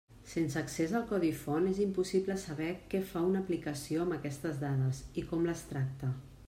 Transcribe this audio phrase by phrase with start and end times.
[0.29, 5.05] Sense accés al codi font és impossible saber què fa una aplicació amb aquestes dades,
[5.23, 6.15] i com les tracta.